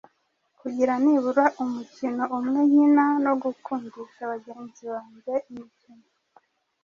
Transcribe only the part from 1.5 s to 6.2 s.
umukino umwe nkina no gukundisha bagenzi bange imikino